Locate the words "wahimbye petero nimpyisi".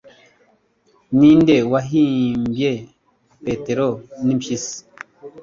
1.71-4.77